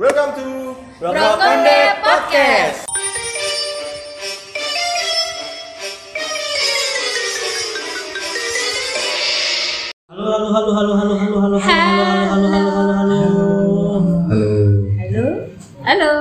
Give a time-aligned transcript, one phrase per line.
[0.00, 0.48] Welcome to
[0.98, 2.88] Brokonde Podcast.
[10.10, 13.20] Halo, halo, halo, halo, halo, halo, halo, halo, halo, halo, halo, halo, halo.
[14.30, 14.44] Halo.
[14.98, 15.24] Halo.
[15.82, 16.12] Halo.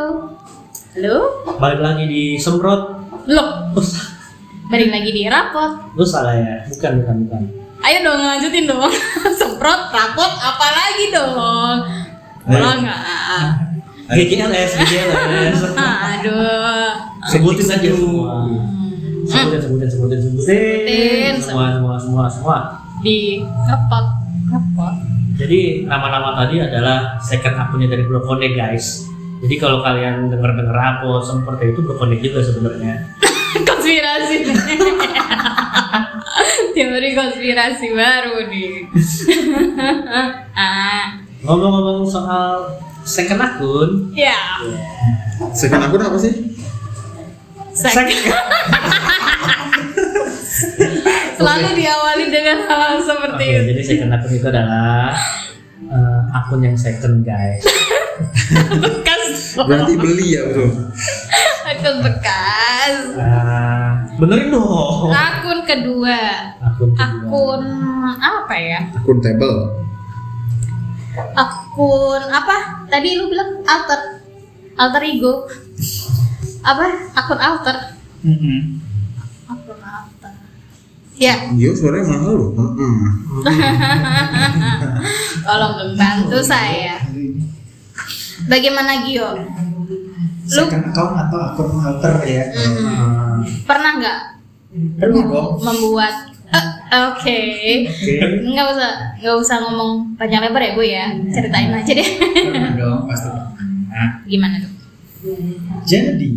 [0.95, 1.15] Halo.
[1.57, 2.81] Balik lagi di semprot.
[3.29, 3.85] Loh, Oh,
[4.69, 5.93] balik lagi di rapot.
[5.93, 6.65] lu salah ya?
[6.67, 7.41] Bukan, bukan, bukan.
[7.79, 8.89] Ayo dong lanjutin dong.
[9.39, 11.77] Semprot, rapot, apa lagi dong?
[12.49, 12.97] Nggak?
[14.09, 15.57] GGLS, GGLS.
[15.77, 16.89] Aduh.
[17.29, 18.49] Sebutin aja semua.
[19.29, 20.45] Sebutin, sebutin, sebutin, sebutin.
[20.49, 21.33] Sebutin.
[21.37, 22.57] Semua, semua, semua, semua.
[23.05, 24.05] Di rapot.
[24.49, 24.95] Rapot.
[25.39, 29.07] Jadi nama-nama tadi adalah second akunnya dari Brokonde guys.
[29.39, 33.07] Jadi kalau kalian denger-denger apa semprot itu Brokonde juga sebenarnya.
[33.69, 34.35] konspirasi.
[36.75, 38.91] Teori konspirasi baru nih.
[40.59, 42.67] ah, Ngomong-ngomong soal
[43.01, 44.35] second akun, ya.
[45.55, 46.33] Second akun apa sih?
[47.71, 48.11] Sek-
[51.39, 53.67] Selalu diawali dengan hal seperti Oke, itu.
[53.71, 55.15] jadi second akun itu adalah
[55.79, 57.63] eh, akun yang second guys.
[58.75, 59.55] Bekas.
[59.55, 60.67] Berarti beli ya bro.
[61.63, 62.95] Akun bekas.
[63.15, 65.07] Ah, benerin dong.
[65.07, 66.19] Akun kedua.
[66.59, 67.07] Akun kedua.
[67.31, 67.63] Akun
[68.19, 68.79] apa ya?
[68.91, 69.79] Akun table.
[71.17, 72.85] Akun apa?
[72.89, 74.21] Tadi lu bilang alter.
[74.77, 75.33] Alter ego.
[76.61, 76.85] Apa?
[77.17, 77.77] Akun alter.
[79.49, 80.33] Akun alter.
[81.19, 82.49] Ya, Yo suaranya mahal loh.
[82.55, 82.95] Mm-mm.
[85.47, 86.95] tolong membantu saya.
[88.47, 89.35] Bagaimana Gio?
[90.49, 93.37] Lu second account atau akun alter ya mm, Ah,
[93.69, 94.19] pernah nggak
[94.97, 96.28] pernah dong membuat
[96.89, 97.37] Oke,
[97.85, 98.13] Oke.
[98.43, 102.09] nggak usah nggak usah ngomong panjang lebar ya gue ya, ceritain aja deh.
[102.75, 104.73] dong pasti pernah Gimana tuh?
[105.83, 106.29] jadi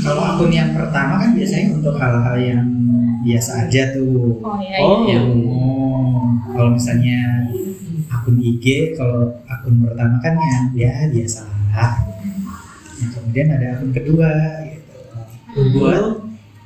[0.00, 2.64] kalau akun yang pertama kan biasanya untuk hal-hal yang
[3.20, 5.04] biasa aja tuh Oh iya, Oh.
[5.04, 5.14] iya.
[5.14, 7.46] yang umum kalau misalnya
[8.08, 11.94] akun IG kalau akun pertama kan yang ya biasa nah,
[13.12, 14.30] kemudian ada akun kedua
[14.64, 14.96] gitu
[15.76, 16.04] buat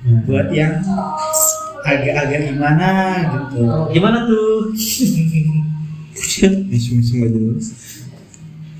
[0.04, 0.20] Hmm.
[0.28, 0.84] buat yang
[1.84, 2.89] agak-agak gimana
[3.22, 4.72] gitu Oh, Gimana tuh?
[6.65, 7.67] Musim-musim gak jelas.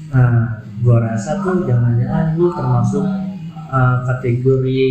[0.09, 3.05] Nah, gua rasa tuh jangan-jangan lu termasuk
[3.69, 4.83] eh, kategori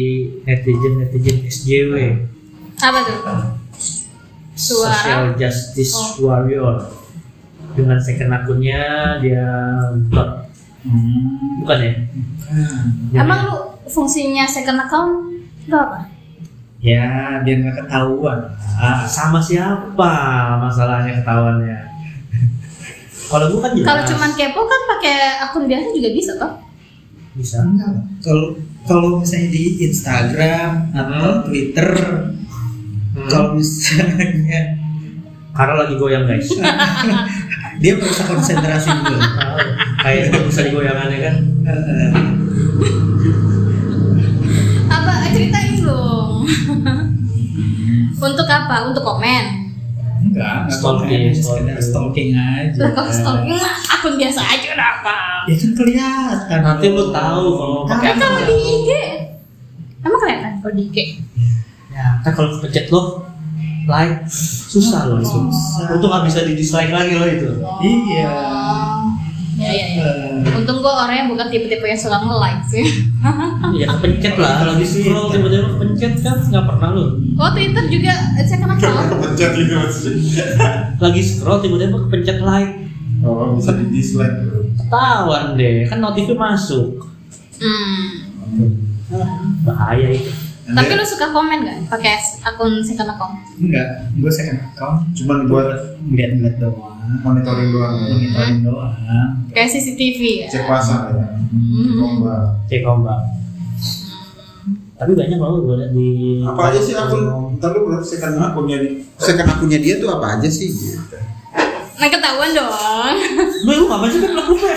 [0.43, 1.93] netizen netizen SJW,
[2.77, 3.17] Apa tuh?
[4.53, 4.93] Suara.
[4.93, 6.29] Social Justice Oh.
[6.29, 6.77] Warrior.
[7.73, 8.81] Dengan second akunnya
[9.17, 9.49] dia
[10.05, 10.45] blog,
[10.85, 11.65] hmm.
[11.65, 11.93] bukan ya?
[13.09, 13.17] Bukan.
[13.17, 13.55] Emang lu
[13.89, 15.33] fungsinya second account
[15.65, 16.05] itu apa?
[16.83, 18.39] Ya, biar nggak ketahuan.
[18.75, 20.11] Ah, sama siapa
[20.59, 21.79] masalahnya ketahuannya?
[23.31, 23.87] Kalau gua kan jelas.
[23.87, 26.53] Kalau cuman kepo kan pakai akun biasa juga bisa toh?
[27.33, 27.65] bisa.
[27.65, 27.97] Enggak.
[28.21, 31.89] Kalau kalau misalnya di Instagram atau Twitter,
[33.13, 33.29] Hmm.
[33.29, 34.61] kalau misalnya
[35.57, 36.49] Karena lagi goyang guys.
[37.81, 39.21] dia berusaha konsentrasi dulu.
[40.01, 41.35] Kayak bagus aja goyangannya kan.
[48.23, 48.75] Untuk apa?
[48.89, 49.43] Untuk komen?
[50.23, 51.77] Enggak, Stalking, stalking.
[51.77, 52.79] stalking aja.
[52.79, 55.15] Lah kalau stalking mah akun biasa aja kenapa?
[55.51, 56.59] Ya kan kelihatan.
[56.63, 58.89] Nanti lu tahu kalau pakai Tapi kalau di IG
[59.99, 60.97] emang kelihatan kalau di IG?
[61.93, 63.01] Ya, kan kalau pencet lo
[63.83, 65.27] like susah loh itu.
[65.27, 65.91] Susah.
[65.91, 67.49] Untung nggak bisa di dislike lagi loh itu.
[67.83, 68.31] Iya.
[69.73, 70.05] Ya ya ya.
[70.45, 72.85] Eh, Untung gue orangnya bukan tipe-tipe yang suka nge-like sih.
[73.79, 74.67] Ya kepencet lah.
[74.67, 77.05] Lagi scroll tiba-tiba kepencet kan nggak pernah lo.
[77.39, 78.13] Oh Twitter juga
[78.43, 79.07] second account.
[79.09, 80.45] Kepencet gitu maksudnya.
[81.03, 82.83] Lagi scroll tiba-tiba kepencet like.
[83.23, 84.35] Oh bisa di dislike.
[84.75, 87.07] Ketahuan deh, kan notifnya masuk.
[87.63, 88.27] Hmm.
[89.13, 90.31] Ah, bahaya itu.
[90.63, 93.35] Tapi lu suka komen gak pakai akun second account?
[93.59, 95.67] enggak, gue second account Cuman buat
[95.99, 97.93] ngeliat-ngeliat doang, monitoring doang.
[97.99, 98.95] monitoring doang.
[99.51, 100.47] Kayak CCTV ya?
[100.47, 101.27] Cek pasar ya.
[101.51, 101.99] Hmm.
[101.99, 102.63] Lomba.
[102.65, 103.19] Cek ombak.
[104.93, 106.07] Tapi banyak loh gue liat di.
[106.47, 107.59] Apa aja sih akun?
[107.59, 109.03] Ntar lu berarti second akunnya di.
[109.19, 110.71] Second akunnya dia tuh apa aja sih?
[110.71, 111.17] Gitu.
[111.99, 113.15] Nah ketahuan dong.
[113.67, 114.73] Lu lu ngapain sih kan lu be.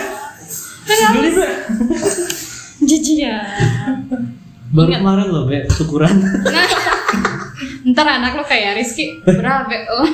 [2.83, 3.39] Jijik ya.
[4.77, 5.01] Baru Ingat.
[5.01, 6.13] kemarin loh be syukuran.
[6.21, 6.69] Nah,
[7.97, 9.73] ntar anak lo kayak Rizky berapa?
[9.97, 10.05] Oh.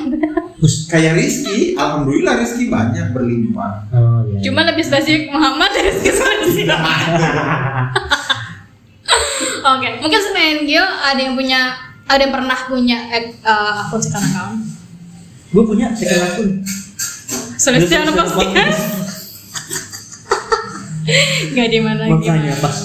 [0.87, 3.91] Kayak Rizky, alhamdulillah Rizky banyak berlimpah.
[3.91, 4.39] Oh iya.
[4.39, 6.15] Cuma lebih spesifik Muhammad dari Rizky.
[9.63, 11.75] Oke, mungkin selain Gio ada yang punya
[12.07, 14.59] ada yang pernah punya eh, eh, akun second account?
[15.53, 16.49] gue punya second akun.
[17.59, 18.69] Celestiano pasti kan?
[21.53, 22.75] Gak di mana Makanya pas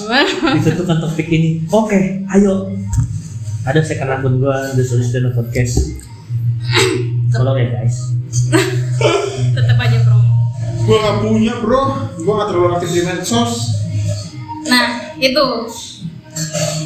[0.59, 1.99] ditentukan topik ini, oke,
[2.29, 2.69] ayo.
[3.67, 5.99] Ada second akun gua The Solution Podcast.
[7.35, 8.15] Follow ya guys.
[9.55, 10.33] Tetap aja promo.
[10.87, 11.83] Gua nggak punya bro,
[12.23, 13.53] gua nggak terlalu aktif di medsos.
[14.69, 15.45] Nah, itu.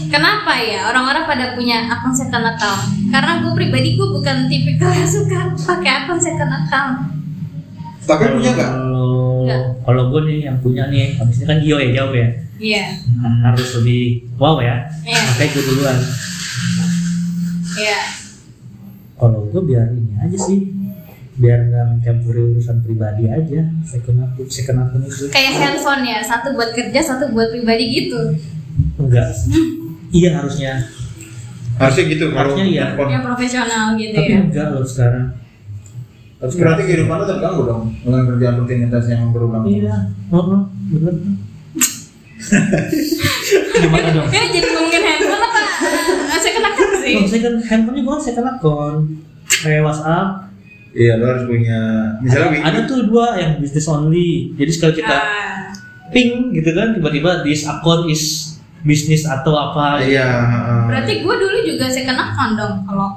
[0.09, 2.89] Kenapa ya orang-orang pada punya akun second account?
[3.13, 6.97] Karena gue pribadi gue bukan tipikal yang suka pakai akun second account.
[8.03, 8.71] Tapi punya nggak?
[9.43, 9.83] Kalau Nggak.
[9.83, 12.27] kalau gue nih yang punya nih, habis ini kan Gio ya jawab ya.
[12.53, 12.85] Iya,
[13.43, 14.01] Harus lebih
[14.37, 14.87] wow ya.
[15.03, 15.97] iya, Makanya gue duluan.
[17.75, 17.99] iya.
[19.13, 20.59] Kalau gue biar ini aja sih,
[21.33, 23.61] biar nggak mencampuri urusan pribadi aja.
[23.83, 28.19] Second akun, second akun itu Kayak handphone ya, satu buat kerja, satu buat pribadi gitu.
[28.97, 29.27] enggak.
[30.09, 30.73] Iya harusnya,
[31.73, 32.25] Harusnya gitu.
[32.31, 32.83] Harusnya iya.
[32.93, 33.09] handphone.
[33.11, 34.39] Yang profesional gitu tapi ya.
[34.39, 35.25] enggak loh sekarang.
[36.43, 39.63] Harus Berarti kehidupan lo terganggu dong dengan kerjaan rutinitas yang berulang.
[39.63, 40.59] Iya, heeh,
[40.91, 41.13] bener.
[43.79, 44.27] Gimana dong?
[44.27, 45.61] Ini jadi ngomongin handphone apa?
[46.27, 47.13] Eh, Second account sih.
[47.15, 48.95] Oh, second handphonenya bukan second akun.
[49.47, 50.51] Kayak WhatsApp.
[50.91, 51.79] Iya, lo harus punya.
[52.19, 54.51] Misalnya Ada, ada tuh dua yang business only.
[54.53, 55.71] Jadi sekali kita Ah,
[56.11, 58.53] ping gitu kan, tiba-tiba this account is
[58.83, 60.03] bisnis atau apa.
[60.03, 60.27] Iya.
[60.27, 60.79] heeh.
[60.91, 63.15] berarti gue dulu juga second account dong kalau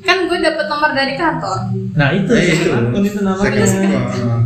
[0.00, 1.58] kan gue dapet nomor dari kantor
[1.92, 2.56] Nah itu Nah, itu.
[2.58, 3.64] second akun itu namanya.
[3.64, 4.44] Second account.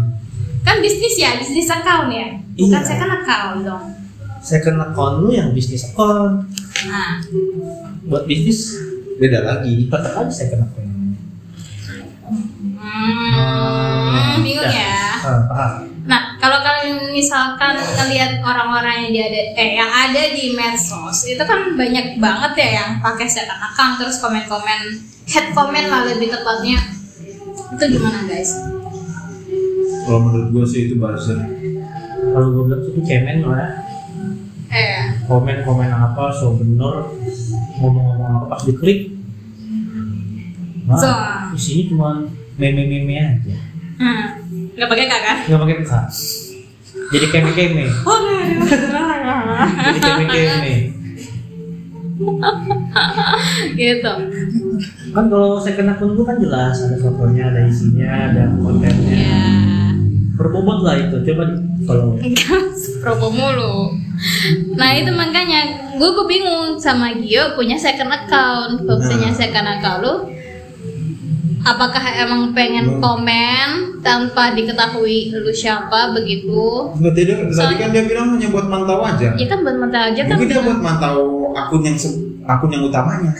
[0.62, 2.78] kan bisnis ya bisnis account ya bukan Iya.
[2.84, 3.84] second account dong
[4.38, 6.46] Second account lu yang bisnis account.
[6.86, 7.18] nah
[8.04, 8.78] Buat bisnis
[9.16, 9.86] Beda lagi.
[9.86, 10.84] tetap aja second account.
[12.76, 15.72] hmm, bingung ya Ah, paham.
[16.04, 21.74] nah kalau kalian misalkan ngelihat orang-orang yang ada eh yang ada di medsos itu kan
[21.74, 24.80] banyak banget ya yang pakai second account terus komen-komen
[25.26, 26.78] head comment lah lebih tepatnya
[27.74, 28.50] itu gimana guys
[30.06, 31.34] Kalau menurut gue sih itu buzzer.
[32.30, 33.82] Kalau gue bilang itu cemen lah.
[34.70, 37.10] eh Komen-komen apa, so bener
[37.74, 39.18] ngomong-ngomong apa pas diklik.
[40.86, 41.10] Nah, So.
[41.50, 42.22] di sini cuma
[42.54, 43.56] meme-meme aja.
[43.98, 44.24] hmm,
[44.78, 45.92] nggak pakai kakak nggak pakai K
[47.10, 48.44] jadi keme keme oh nggak
[49.74, 50.74] jadi keme keme
[53.74, 54.12] gitu
[55.16, 59.40] kan kalau second akun gue kan jelas ada fotonya ada isinya ada kontennya ya
[60.36, 62.20] berbobot lah itu coba di kalau
[63.00, 63.74] promo mulu
[64.72, 65.60] nah itu makanya
[65.94, 69.34] gue gue bingung sama Gio punya second account fungsinya Nah.
[69.34, 70.14] second account lu
[71.62, 73.68] apakah emang pengen komen
[74.00, 77.36] tanpa diketahui lu siapa begitu Enggak tidak.
[77.50, 79.34] Tadi kan dia bilang hanya buat mantau aja.
[79.34, 81.18] ya kan buat mata aja kan Mungkin dia bilang- buat mantau
[81.52, 82.14] akun yang se-
[82.44, 83.32] akun yang utamanya.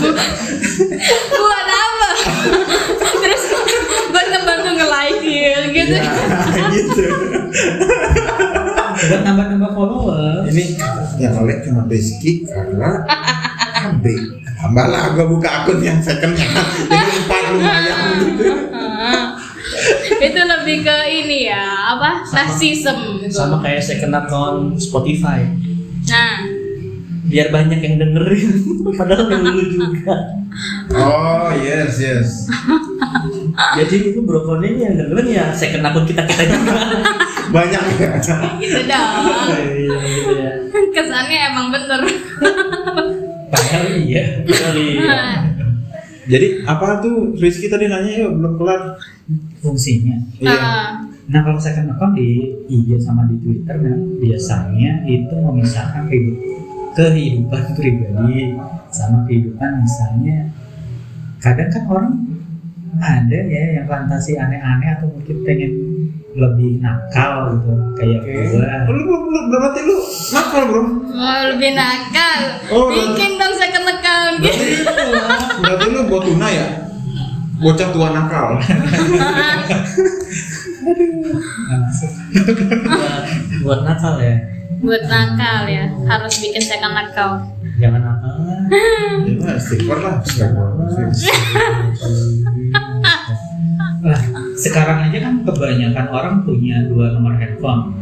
[1.40, 2.10] buat apa?
[3.20, 3.42] Terus
[4.10, 5.20] buat ngebantu nge-like
[5.70, 5.94] gitu.
[5.96, 6.02] Ya,
[6.74, 7.04] gitu.
[9.00, 10.64] buat nambah nambah follower Ini
[11.16, 13.04] yang oleh cuma Beski karena
[13.90, 14.04] AB.
[14.60, 16.44] Tambahlah gua buka akun yang secondnya.
[16.88, 17.98] Jadi empat lumayan
[18.28, 18.44] gitu.
[20.20, 22.28] Itu lebih ke ini ya apa?
[22.28, 25.48] Narcissism sama kayak second account Spotify.
[26.04, 26.49] Nah
[27.30, 28.50] biar banyak yang dengerin.
[28.98, 30.14] Padahal yang dulu juga.
[30.92, 32.50] Oh yes yes.
[33.78, 36.74] jadi itu brokonnya ini yang dengerin ya second akun kita kita juga.
[37.54, 38.10] Banyak ya.
[38.62, 39.14] gitu dong.
[39.50, 40.50] Iya, gitu ya
[40.94, 42.00] kesannya emang bener.
[43.50, 44.42] Padahal iya.
[44.46, 45.18] Padahal iya.
[46.30, 47.34] Jadi apa tuh?
[47.34, 48.82] Rizky tadi nanya yuk belum kelar.
[49.62, 50.16] fungsinya.
[50.42, 50.50] Iya.
[50.58, 50.90] Ah,
[51.30, 56.59] Nah kalau second account di IG sama di Twitter nah, biasanya itu memisahkan kehidup-
[57.08, 58.52] kehidupan pribadi
[58.90, 60.38] sama kehidupan misalnya
[61.38, 62.12] kadang kan orang
[63.00, 65.72] ada ya yang fantasi aneh-aneh atau mungkin pengen
[66.30, 69.96] lebih nakal gitu kayak gua Lu, lu, lu berarti lu
[70.30, 70.82] nakal bro.
[71.10, 72.38] mau lebih nakal
[72.68, 74.62] Oh, bikin dong second account gitu
[75.58, 76.66] berarti lu buat tuna ya?
[77.60, 78.56] Bocah tua nakal.
[80.80, 80.96] buat
[83.64, 84.36] buat nakal ya?
[84.80, 88.32] Buat nakal ya harus bikin second account jangan nakal.
[88.44, 88.60] Lah
[89.24, 90.16] Ya lah, istighfar lah.
[94.00, 94.20] Lah,
[94.56, 97.92] sekarang aja kan kebanyakan orang punya dua nomor handphone.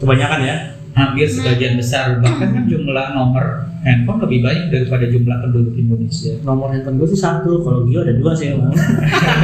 [0.00, 0.56] Kebanyakan ya
[0.96, 2.20] hampir sebagian besar.
[2.20, 6.32] Bahkan kan jumlah nomor handphone lebih banyak daripada jumlah penduduk Indonesia.
[6.44, 8.72] Nomor handphone gue sih satu kalau Gio ada dua sih emang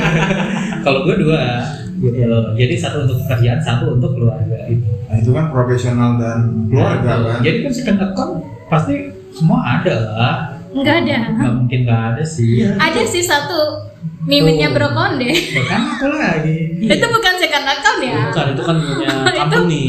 [0.85, 1.65] kalau gue dua
[2.01, 6.71] gitu loh jadi satu untuk pekerjaan satu untuk keluarga itu Nah itu kan profesional dan
[6.71, 7.41] keluarga kan.
[7.43, 8.33] jadi kan second account
[8.71, 8.95] pasti
[9.35, 10.37] semua ada lah
[10.71, 11.19] Enggak ada.
[11.35, 12.63] Nggak mungkin nggak ada sih.
[12.63, 13.91] Ada sih satu
[14.23, 14.75] miminnya Tuh.
[14.79, 15.31] Brokonde.
[15.35, 16.59] Ya kan aku lagi.
[16.79, 18.19] Itu bukan second account ya.
[18.31, 19.85] Bukan, itu kan punya company.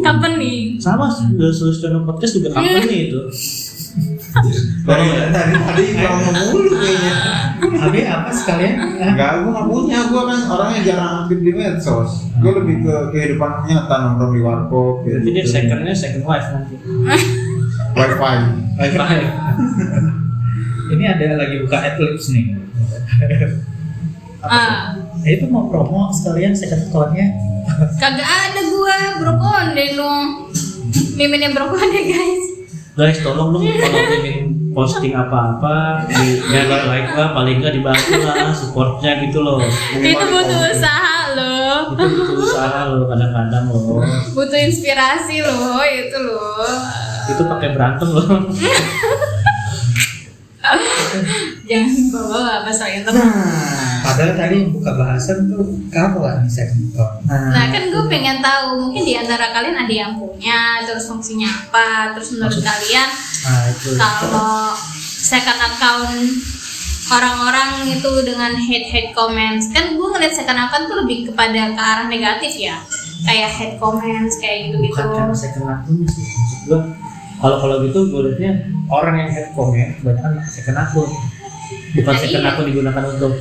[0.00, 0.52] Company.
[0.80, 1.06] Sama
[1.52, 3.20] Solution Podcast juga company itu.
[4.82, 7.14] Dari tadi tadi gua ngomong mulu kayaknya.
[7.62, 8.74] Abi apa sekalian?
[8.96, 9.98] Enggak, gua nggak punya.
[10.08, 12.10] Gua kan orangnya jarang aktif di medsos.
[12.40, 15.16] Gua lebih ke kehidupan nyata nongkrong di warkop gitu.
[15.20, 16.74] Jadi dia secondnya second wife nanti.
[17.92, 18.34] Wifi.
[18.78, 19.20] Wifi.
[20.90, 22.44] Ini ada lagi buka adlibs nih.
[24.42, 27.30] Ah, Eh, itu mau promo sekalian second account-nya.
[27.94, 30.50] kagak ada gua Brokonde dong.
[31.14, 32.44] Miminnya Brokonde guys.
[32.92, 38.52] Guys, tolong dong kalau ingin posting apa-apa di ya, like lah, paling nggak dibantu lah
[38.52, 39.64] supportnya gitu loh.
[39.96, 41.96] Itu butuh usaha loh.
[41.96, 44.04] Itu butuh usaha loh kadang-kadang loh.
[44.36, 46.68] Butuh inspirasi loh itu loh.
[47.32, 48.28] Itu pakai berantem loh.
[51.62, 53.26] Jangan bawa masalah internet.
[54.02, 57.16] Padahal tadi yang buka bahasan tuh kapan nih second account.
[57.26, 62.12] Nah kan gue pengen tahu mungkin di antara kalian ada yang punya terus fungsinya apa
[62.12, 63.08] terus menurut Maksud- kalian
[63.42, 63.90] Nah itu.
[63.94, 64.74] kalau
[65.22, 66.18] second account
[67.08, 71.80] orang-orang itu dengan hate hate comments kan gue ngeliat second account tuh lebih kepada ke
[71.80, 72.78] arah negatif ya
[73.22, 76.26] kayak hate comments kayak gitu gitu Bukan karena second akun sih.
[76.26, 76.80] Maksud gua
[77.42, 78.52] kalau kalau gitu gue liatnya
[78.86, 81.10] orang yang head comment kebanyakan pakai second akun.
[81.92, 82.50] Bukan Nah, second iya.
[82.50, 83.32] akun digunakan untuk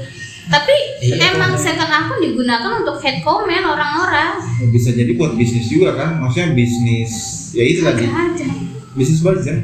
[0.44, 1.64] tapi Iya, emang betul.
[1.64, 6.18] second akun digunakan untuk hate comment orang-orang Bisa jadi buat bisnis juga kan.
[6.18, 7.12] Maksudnya bisnis
[7.54, 8.04] ya itu tadi.
[8.04, 8.48] Ada
[8.92, 9.64] Bisnis buzzer.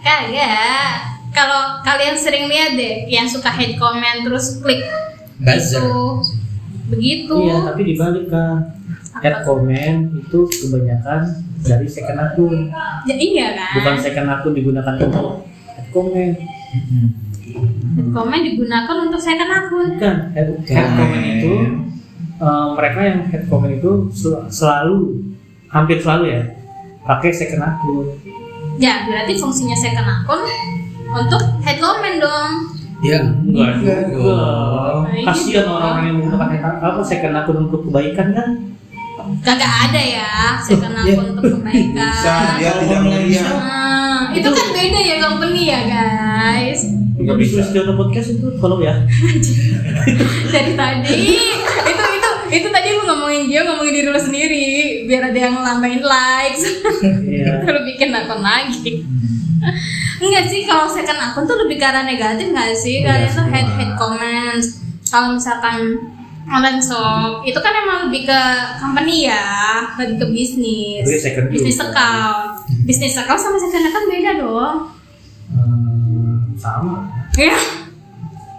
[0.00, 0.94] kagak
[1.30, 4.80] kalau kalian sering lihat deh yang suka hate comment terus klik
[5.34, 5.82] Buzzer.
[5.82, 5.98] itu
[6.86, 8.70] begitu Iya, tapi dibalik kan.
[9.18, 11.20] Head comment itu kebanyakan
[11.64, 12.68] dari second akun.
[13.02, 16.36] ya, iya kan Bukan second akun digunakan untuk head comment.
[16.36, 17.08] Hmm.
[17.94, 21.52] Head comment digunakan untuk second akun Bukan head, head comment itu
[22.36, 25.24] eh, mereka yang head comment itu sel- selalu
[25.66, 26.42] hampir selalu ya
[27.02, 28.06] pakai second akun.
[28.76, 30.42] ya berarti fungsinya second akun
[31.06, 32.52] untuk head comment dong
[33.00, 34.32] Ya, Enggak enggak juga.
[34.32, 35.04] dong.
[35.22, 38.48] Kasihan orang yang menggunakan head apa second akun untuk kebaikan kan?
[39.40, 41.12] Kagak ada ya second Iya.
[41.12, 43.54] akun untuk kebaikan Bisa dia tidak melihat.
[43.54, 46.80] Nah, itu kan beda ya company ya guys
[47.14, 47.52] Nggak bisa.
[47.62, 48.94] Sulistiono podcast itu follow ya.
[50.52, 51.14] dari tadi
[51.84, 54.66] itu itu itu tadi lu ngomongin dia ngomongin diri lu sendiri
[55.04, 56.62] biar ada yang lambain likes
[57.24, 57.62] Iya.
[57.66, 59.02] lu bikin akun lagi
[60.16, 63.34] Enggak sih kalau second akun tuh lebih ke arah negatif nggak sih Iya, kalian tuh
[63.40, 63.52] semua.
[63.52, 64.66] head head comments
[65.04, 65.78] kalau misalkan
[66.48, 67.44] online shop.
[67.44, 68.40] Itu kan emang lebih ke
[68.80, 69.44] company ya
[70.00, 71.04] lebih ke bisnis.
[71.50, 73.40] Bisnis account bisnis account.
[73.40, 74.76] Sama second account beda dong.
[75.54, 77.08] Hmm, sama.
[77.34, 77.58] ya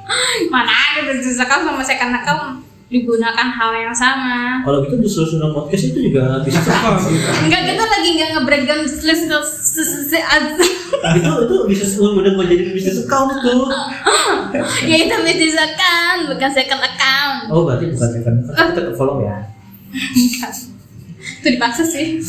[0.53, 4.61] mana ada bisnis account sama second account digunakan hal yang sama.
[4.61, 6.61] Kalau gitu di Sulistiono podcast itu juga bisa.
[6.69, 7.01] Apa?
[7.01, 7.29] Gitu?
[7.49, 9.37] Enggak, kita lagi nggak nge-breakdown list itu
[11.45, 13.69] itu bisa udah mau jadi bisnis account tuh.
[14.85, 17.37] Ya itu bisnis account, bukan second account.
[17.49, 19.49] Oh berarti bukan second account, tapi tetap follow ya.
[21.41, 22.21] Itu dipaksa sih.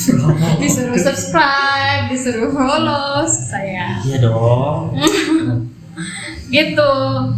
[0.56, 4.00] Disuruh subscribe, disuruh follow saya.
[4.08, 4.96] Iya dong.
[6.46, 6.92] Gitu.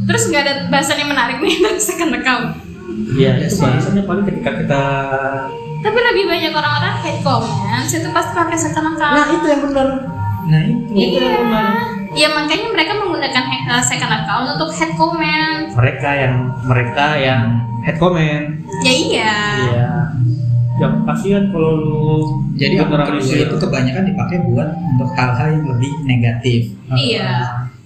[0.05, 2.68] Terus nggak ada bahasan yang menarik nih tentang second account
[3.07, 4.83] Iya itu bahasannya paling ketika kita.
[5.79, 9.89] Tapi lebih banyak orang-orang hate comments itu pasti pakai second account Nah itu yang benar.
[10.49, 10.91] Nah itu.
[10.91, 11.39] Iya
[12.17, 16.35] Ya makanya mereka menggunakan uh, second account untuk head comment Mereka yang
[16.67, 17.43] mereka yang
[17.87, 18.59] head comment.
[18.83, 19.35] Ya iya
[19.71, 19.91] Iya.
[20.79, 22.07] Ya kasihan kalau lu
[22.55, 23.51] Jadi akun generalisir.
[23.51, 26.61] itu kebanyakan dipakai buat untuk hal-hal yang lebih negatif.
[26.91, 27.31] Iya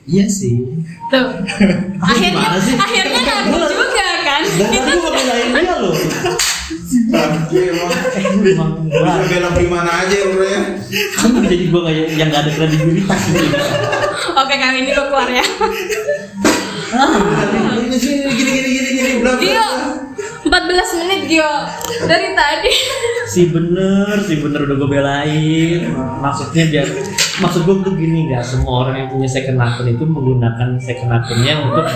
[0.02, 0.58] Iya sih.
[1.12, 1.28] Tuh
[2.08, 3.32] Akhirnya, akhirnya juga
[3.76, 3.81] kan
[4.58, 5.94] Dan aku belain dia loh.
[7.12, 7.90] Bangke emang.
[8.16, 8.70] Emang
[9.24, 10.60] Bisa di mana aja udah ya.
[11.20, 13.56] Kamu jadi gua kayak yang nggak ada kredibilitas gitu.
[14.32, 15.44] Oke kali ini lo keluar ya
[16.92, 18.90] Gini gini gini gini gini
[19.20, 19.52] gini
[20.62, 21.52] 14 menit Gio.
[22.04, 22.72] Dari tadi.
[23.22, 25.78] Si bener si bener udah gue belain.
[26.20, 26.86] Maksudnya biar
[27.38, 31.54] maksud gue tuh gini nggak semua orang yang punya second akun itu menggunakan second akunnya
[31.60, 31.86] untuk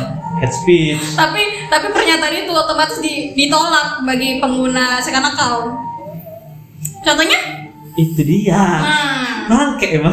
[0.40, 1.02] head speech.
[1.12, 5.68] Tapi tapi pernyataan itu otomatis di- ditolak bagi pengguna second account.
[7.02, 7.40] Contohnya?
[7.96, 8.60] itu dia.
[8.60, 10.12] Hmm, nangke emang.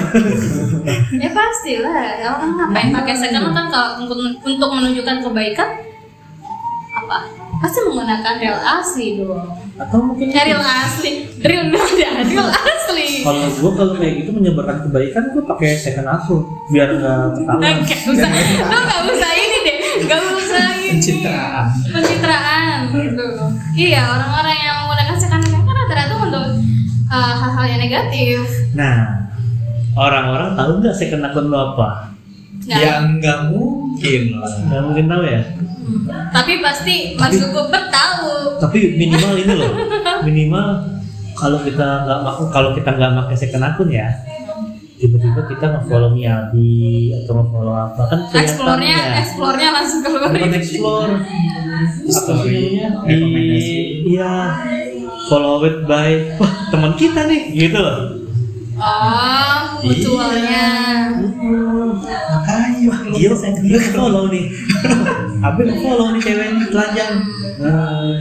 [1.19, 1.91] Ya pastilah.
[2.31, 3.69] Orang ngapain pakai second account?
[3.69, 5.69] Kalau untuk, untuk menunjukkan kebaikan
[6.93, 13.24] apa pasti menggunakan real asli dong atau mungkin Ya, real asli, real ada, real asli.
[13.24, 18.00] kalau gue kalau kayak gitu menyebarkan kebaikan gue pakai second akun biar nggak ketahuan Gak
[18.05, 18.29] usah,
[18.62, 20.89] lo gak usah ini deh, gak usah ini.
[20.93, 21.65] Pencitraan.
[21.89, 23.25] Pencitraan gitu.
[23.74, 26.46] Iya, orang-orang yang menggunakan second account kan rata-rata untuk
[27.10, 28.43] uh, hal-hal yang negatif.
[28.74, 29.25] nah
[29.93, 32.12] orang-orang tahu nggak second akun lo apa
[32.63, 32.79] Nggak.
[32.79, 34.53] Ya nggak mungkin lah.
[34.63, 35.41] nggak mungkin tahu ya
[35.84, 36.08] Hmm.
[36.32, 38.55] Tapi pasti Mas Gubert tahu.
[38.58, 39.72] tapi minimal ini loh
[40.24, 40.67] minimal
[41.34, 44.08] kalau kita nggak kalau kita nggak pakai second akun ya
[44.96, 46.79] tiba-tiba kita nge-follow Miyabi
[47.13, 50.32] atau nge-follow apa kan kelihatan Explore-nya, ya explore-nya langsung keluar.
[50.32, 51.12] bukan explore
[52.05, 53.75] Story, di rekomendasi.
[54.08, 54.34] iya
[55.27, 58.00] followed by wah teman kita nih gitu loh
[58.74, 60.65] Oh, mutualnya.
[62.63, 64.46] Makanya Gio, Gio follow nih
[65.48, 67.12] Abel follow nih cewek telanjang
[67.60, 68.15] nah,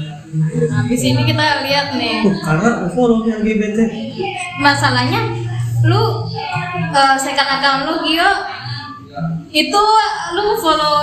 [0.72, 2.24] Habis ini kita lihat nih.
[2.24, 3.78] tuh, karena follow nih LGBT
[4.58, 5.20] Masalahnya
[5.86, 6.26] lu
[6.90, 8.30] uh, second account lu Gio
[9.52, 9.82] itu
[10.32, 10.96] lu follow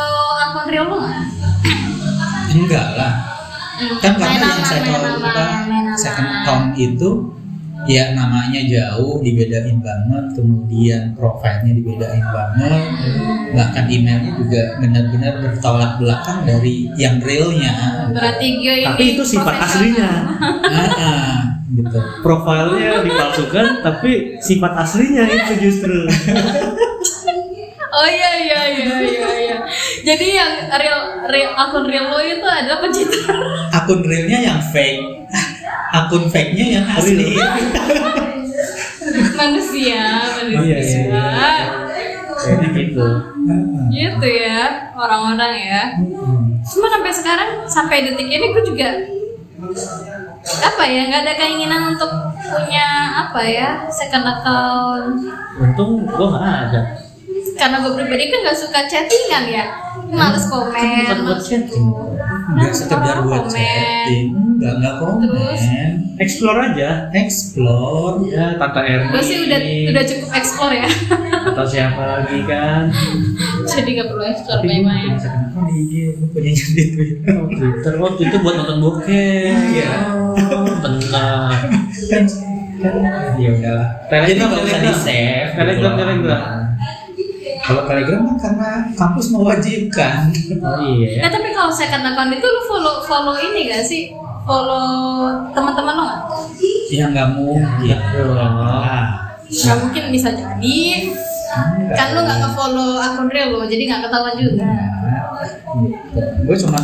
[0.49, 1.21] akun real lu nggak?
[2.49, 3.13] enggak lah.
[4.01, 5.93] Kan Main karena yang aman.
[5.93, 7.09] second account itu
[7.87, 12.81] ya namanya jauh dibedain banget kemudian profilnya dibedain banget.
[13.55, 17.73] Bahkan emailnya juga benar-benar bertolak belakang dari yang realnya.
[18.11, 20.09] Berarti ini tapi itu sifat aslinya.
[20.99, 21.37] Ah,
[21.71, 21.99] gitu.
[22.25, 26.09] Profilnya dipalsukan tapi sifat aslinya itu justru.
[27.89, 29.57] Oh iya iya iya iya iya.
[30.05, 33.41] Jadi yang real real akun real lo itu adalah pencitraan.
[33.73, 35.01] akun realnya yang fake
[36.09, 37.37] akun fake nya yang asli.
[39.39, 40.03] Manusia,
[40.41, 40.59] manusia.
[40.65, 41.05] Iya, iya,
[42.39, 43.05] kayak gitu.
[43.93, 45.83] Gitu ya orang-orang ya.
[46.65, 48.89] Cuma sampai sekarang sampai detik ini gue juga
[50.49, 52.11] apa ya nggak ada keinginan untuk
[52.41, 52.87] punya
[53.27, 55.13] apa ya second account.
[55.61, 56.81] Untung gua nggak ada.
[57.59, 59.65] Karena gue pribadi kan nggak suka chattingan ya.
[60.09, 61.85] Males komen bukan buat males chatting.
[62.49, 63.53] Nggak sekedar buat komen.
[63.53, 65.61] chatting nggak nggak Terus?
[65.61, 67.07] komen explore aja.
[67.15, 68.27] Explore.
[68.27, 69.59] Ya tante Erni gue sih udah
[69.95, 70.89] udah cukup explore ya.
[71.49, 72.91] Atau siapa lagi kan?
[73.63, 77.33] Jadi nggak perlu explore banyak-banyak bisa kenapa di IG gue punya jadi Twitter.
[77.39, 79.43] Oh, Twitter waktu itu buat nonton bokeh.
[79.49, 79.91] Iya.
[80.51, 81.55] oh, benar
[82.11, 82.23] kan
[82.79, 83.03] kan.
[83.39, 83.89] Ya udahlah.
[84.07, 85.49] Telegram, nggak usah di save.
[85.55, 86.43] Telegram, Telegram.
[87.59, 90.33] kalau telegram kan karena kampus mewajibkan.
[90.57, 91.21] Oh iya.
[91.21, 94.09] Nah tapi kalau second account itu lu follow follow ini gak sih?
[94.41, 96.21] Follow teman-teman lo nggak?
[96.89, 97.97] ya nggak mungkin
[98.33, 99.37] Ah.
[99.45, 100.81] Nggak mungkin bisa jadi.
[101.93, 104.65] Kan lu nggak nge-follow akun real lo, jadi nggak ketahuan juga.
[106.41, 106.81] gue cuma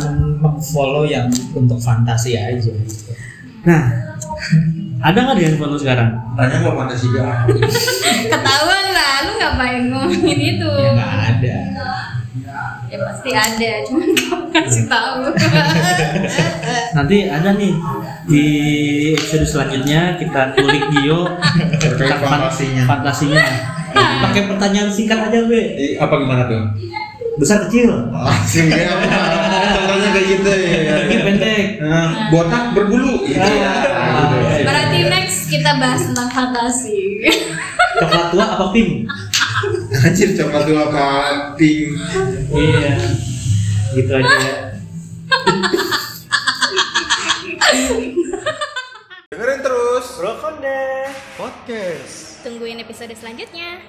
[0.62, 3.10] follow yang untuk fantasi aja gitu.
[3.66, 3.90] nah
[5.10, 7.50] ada nggak di handphone lu sekarang Tanya mau mana sih gak?
[8.30, 10.70] Ketahuan lah, lu ngapain ngomongin itu?
[10.70, 11.56] ya nggak ada
[12.86, 14.08] Ya pasti ada, cuman
[14.50, 15.20] gak kasih tahu.
[16.96, 17.72] nanti ada nih
[18.24, 18.44] di
[19.12, 21.26] episode selanjutnya kita kulik Gio
[21.76, 22.82] tentang fan- fantasinya.
[22.84, 23.44] fantasinya
[24.24, 26.62] pakai pertanyaan singkat aja be Eh, apa gimana tuh?
[27.36, 28.88] besar kecil Langsung ya.
[29.68, 30.96] Contohnya kayak gitu ya.
[31.04, 33.28] Ini pendek Nah, botak berbulu.
[33.28, 33.44] Iya.
[33.92, 34.36] gitu.
[34.64, 37.20] Berarti next kita bahas tentang fantasi.
[37.94, 39.04] coklat tua apa pink
[40.06, 40.86] Anjir coklat dua
[41.58, 41.98] pink.
[42.54, 42.94] iya
[43.90, 44.56] gitu aja ya
[49.26, 52.46] Dengerin terus Brokonde podcast.
[52.46, 53.82] Tungguin episode selanjutnya.